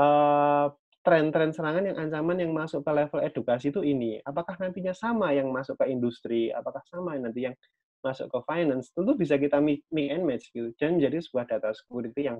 [0.00, 0.72] uh,
[1.04, 4.20] tren-tren serangan yang ancaman yang masuk ke level edukasi itu ini.
[4.20, 6.52] Apakah nantinya sama yang masuk ke industri?
[6.52, 7.56] Apakah sama nanti yang
[8.04, 8.92] masuk ke finance?
[8.92, 10.72] Tentu bisa kita mix and match gitu.
[10.76, 12.38] Dan menjadi sebuah data security yang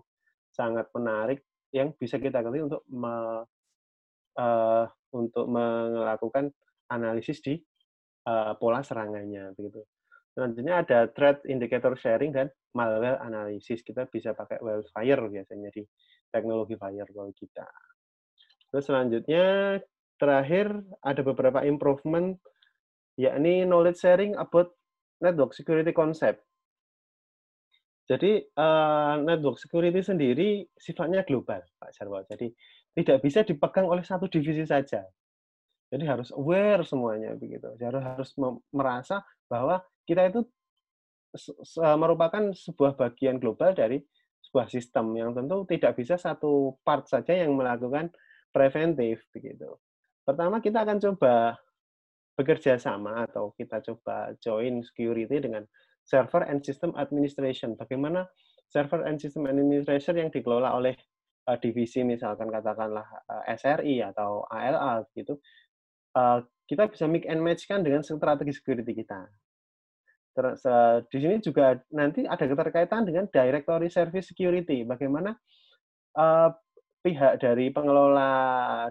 [0.52, 1.40] sangat menarik
[1.72, 3.44] yang bisa kita gali untuk me,
[4.36, 4.84] uh,
[5.16, 6.52] untuk melakukan
[6.92, 7.56] analisis di
[8.28, 9.86] uh, pola serangannya begitu
[10.30, 13.82] Selanjutnya ada threat indicator sharing dan malware analysis.
[13.82, 15.82] Kita bisa pakai wildfire biasanya di
[16.30, 17.66] teknologi firewall kita.
[18.70, 19.44] Terus selanjutnya
[20.14, 20.70] terakhir
[21.02, 22.38] ada beberapa improvement
[23.18, 24.70] yakni knowledge sharing about
[25.18, 26.46] network security concept.
[28.10, 32.22] Jadi uh, network security sendiri sifatnya global, Pak Jarwo.
[32.26, 32.50] Jadi
[32.90, 35.06] tidak bisa dipegang oleh satu divisi saja.
[35.90, 37.70] Jadi harus aware semuanya begitu.
[37.78, 38.34] Jadi harus
[38.74, 40.46] merasa bahwa kita itu
[41.78, 43.98] merupakan sebuah bagian global dari
[44.40, 48.10] sebuah sistem yang tentu tidak bisa satu part saja yang melakukan
[48.50, 49.78] preventif begitu.
[50.26, 51.58] Pertama kita akan coba
[52.34, 55.68] bekerja sama atau kita coba join security dengan
[56.02, 57.76] server and system administration.
[57.76, 58.26] Bagaimana
[58.70, 60.96] server and system administration yang dikelola oleh
[61.46, 63.06] uh, divisi misalkan katakanlah
[63.46, 65.38] eh, SRI atau ALA gitu.
[66.10, 69.26] Uh, kita bisa mix and match kan dengan strategi security kita.
[70.30, 74.86] Terus uh, di sini juga nanti ada keterkaitan dengan directory service security.
[74.86, 75.34] Bagaimana
[76.14, 76.50] uh,
[77.02, 78.30] pihak dari pengelola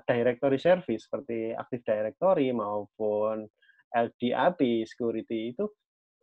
[0.03, 3.47] directory service seperti Active Directory maupun
[3.95, 5.65] LDAP security itu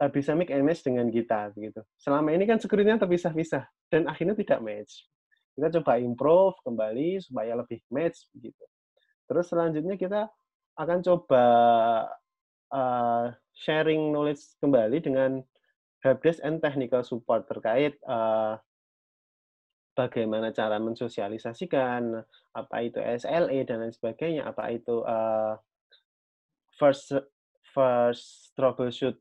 [0.02, 1.80] uh, bisa make and match dengan kita begitu.
[1.96, 5.08] Selama ini kan security-nya terpisah-pisah dan akhirnya tidak match.
[5.56, 8.64] Kita coba improve kembali supaya lebih match begitu.
[9.24, 10.28] Terus selanjutnya kita
[10.76, 11.44] akan coba
[12.72, 15.40] uh, sharing knowledge kembali dengan
[16.04, 18.60] helpdesk and technical support terkait uh,
[19.96, 22.20] bagaimana cara mensosialisasikan
[22.52, 25.56] apa itu SLA dan lain sebagainya, apa itu uh,
[26.76, 27.16] first
[27.72, 29.16] first troubleshoot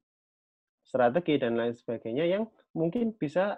[0.84, 2.44] strategi dan lain sebagainya yang
[2.76, 3.58] mungkin bisa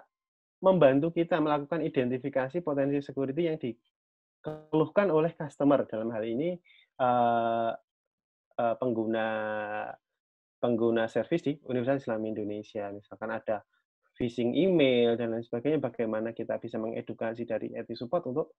[0.62, 5.86] membantu kita melakukan identifikasi potensi security yang dikeluhkan oleh customer.
[5.86, 6.58] Dalam hal ini
[6.98, 7.74] uh,
[8.58, 9.26] uh, pengguna
[10.58, 12.90] pengguna servis di Universitas Islam Indonesia.
[12.90, 13.62] Misalkan ada
[14.18, 18.58] phishing email dan lain sebagainya, bagaimana kita bisa mengedukasi dari IT support untuk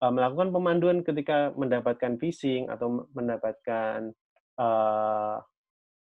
[0.00, 4.12] uh, melakukan pemanduan ketika mendapatkan phishing atau mendapatkan
[4.58, 5.46] serangan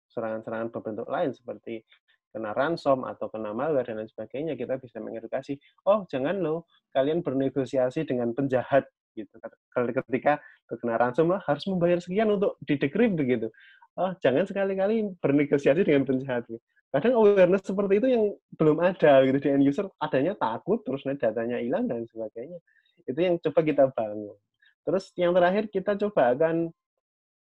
[0.08, 1.84] serangan-serangan berbentuk lain seperti
[2.32, 5.56] kena ransom atau kena malware dan lain sebagainya, kita bisa mengedukasi,
[5.88, 9.32] oh jangan loh kalian bernegosiasi dengan penjahat gitu.
[9.72, 10.38] Ketika
[10.68, 13.48] terkena ransom harus membayar sekian untuk di decrypt begitu
[13.96, 16.44] oh jangan sekali-kali bernegosiasi dengan penjahat.
[16.92, 18.24] Kadang awareness seperti itu yang
[18.56, 22.60] belum ada gitu di end user, adanya takut, terus datanya hilang dan sebagainya.
[23.04, 24.36] Itu yang coba kita bangun.
[24.86, 26.70] Terus yang terakhir kita coba akan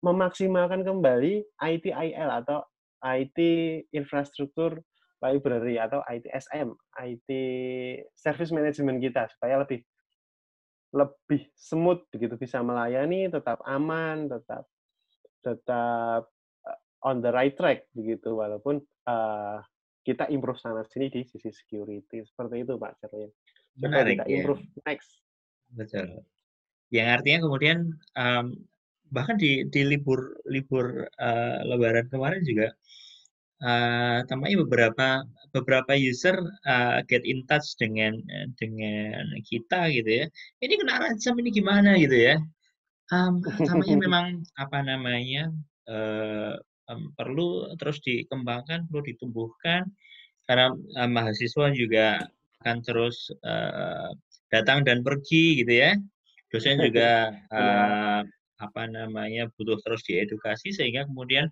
[0.00, 2.64] memaksimalkan kembali ITIL atau
[3.04, 3.38] IT
[3.94, 4.80] infrastruktur
[5.18, 6.70] library atau ITSM,
[7.02, 7.30] IT
[8.14, 9.82] service management kita supaya lebih
[10.94, 14.64] lebih smooth begitu bisa melayani, tetap aman, tetap
[15.44, 16.28] tetap
[16.64, 19.60] eh, on the right track begitu walaupun uh,
[20.02, 23.30] kita improve sana sini di sisi security seperti itu Pak Cerlin.
[23.78, 24.34] Menarik kita ya.
[24.40, 24.80] improve ya.
[24.88, 25.10] next.
[25.76, 26.24] Betul.
[26.88, 27.78] Yang artinya kemudian
[28.16, 28.46] um,
[29.12, 32.72] bahkan di di libur libur uh, Lebaran kemarin juga
[33.62, 35.22] uh, tampaknya beberapa
[35.54, 36.36] beberapa user
[36.68, 38.18] uh, get in touch dengan
[38.58, 40.26] dengan kita gitu ya.
[40.62, 42.36] Ini kena ransom ini gimana gitu ya.
[43.08, 45.48] Um, tampaknya memang apa namanya,
[45.88, 46.54] uh,
[46.92, 49.88] um, perlu terus dikembangkan, perlu ditumbuhkan,
[50.44, 52.20] karena, uh, mahasiswa juga
[52.62, 54.12] akan terus uh,
[54.52, 55.96] datang dan pergi gitu ya.
[56.52, 58.20] Dosen juga uh,
[58.58, 61.46] apa namanya butuh terus diedukasi sehingga kemudian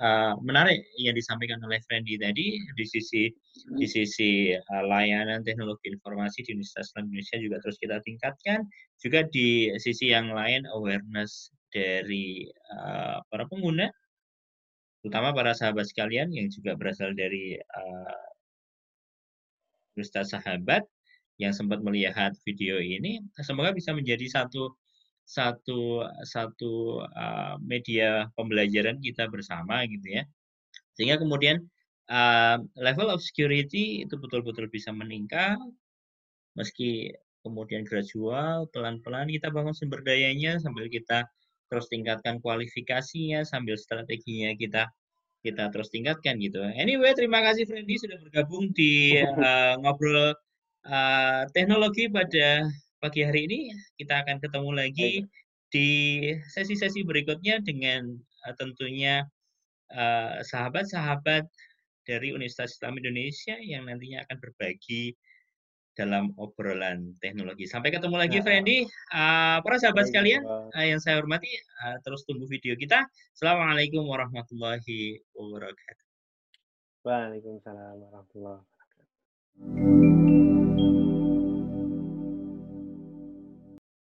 [0.00, 3.30] uh, menarik yang disampaikan oleh Fendi tadi di sisi
[3.78, 8.66] di sisi uh, layanan teknologi informasi di Universitas Indonesia juga terus kita tingkatkan
[8.98, 13.90] juga di sisi yang lain awareness dari uh, para pengguna
[15.04, 18.24] terutama para sahabat sekalian yang juga berasal dari uh,
[19.94, 20.82] Ustaz Sahabat
[21.42, 24.70] yang sempat melihat video ini, semoga bisa menjadi satu
[25.24, 30.22] satu satu uh, media pembelajaran kita bersama gitu ya.
[30.94, 31.64] Sehingga kemudian
[32.12, 35.58] uh, level of security itu betul-betul bisa meningkat
[36.54, 37.10] meski
[37.44, 41.28] kemudian gradual, pelan-pelan kita bangun sumber dayanya sambil kita
[41.68, 44.88] terus tingkatkan kualifikasinya sambil strateginya kita
[45.44, 46.64] kita terus tingkatkan gitu.
[46.72, 50.32] Anyway, terima kasih Freddy sudah bergabung di uh, ngobrol
[50.88, 52.64] uh, teknologi pada
[53.04, 53.60] pagi hari ini.
[54.00, 55.28] Kita akan ketemu lagi
[55.68, 55.90] di
[56.48, 58.16] sesi-sesi berikutnya dengan
[58.48, 59.28] uh, tentunya
[60.48, 61.52] sahabat-sahabat uh,
[62.08, 65.12] dari Universitas Islam Indonesia yang nantinya akan berbagi
[65.94, 67.68] dalam obrolan teknologi.
[67.68, 68.44] Sampai ketemu lagi, ya.
[68.44, 68.88] Freddy.
[69.14, 71.52] Uh, para sahabat sekalian uh, yang saya hormati,
[71.84, 73.04] uh, terus tunggu video kita.
[73.36, 76.06] Assalamualaikum warahmatullahi wabarakatuh.
[77.04, 80.23] Waalaikumsalam warahmatullahi wabarakatuh.